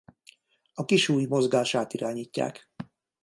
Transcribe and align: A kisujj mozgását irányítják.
A 0.73 0.85
kisujj 0.85 1.25
mozgását 1.25 1.93
irányítják. 1.93 2.69